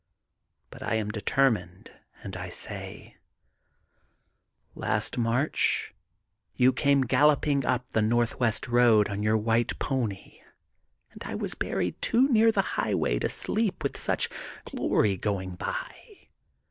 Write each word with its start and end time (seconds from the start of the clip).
But 0.71 0.81
I 0.81 0.95
am 0.95 1.11
determined 1.11 1.91
and 2.23 2.35
I 2.35 2.49
say: 2.49 3.17
'^Last 4.75 5.11
THE 5.11 5.17
GOLDEN 5.17 5.23
BOOK 5.23 5.47
OF 5.47 5.53
SPRINGFIELD 5.53 5.53
229 5.53 5.53
March 5.61 5.93
you 6.55 6.73
came 6.73 7.01
galloping 7.03 7.65
up 7.67 7.91
the 7.91 8.01
Northwest 8.01 8.67
Road 8.67 9.09
on 9.09 9.21
your 9.21 9.37
white 9.37 9.77
pony, 9.77 10.39
and 11.11 11.21
I 11.23 11.35
was 11.35 11.53
buried 11.53 12.01
too 12.01 12.27
near 12.29 12.51
the 12.51 12.63
highway 12.81 13.19
to 13.19 13.29
sleep, 13.29 13.83
with 13.83 13.95
such 13.95 14.29
glory 14.65 15.17
going 15.17 15.53
by. 15.53 15.93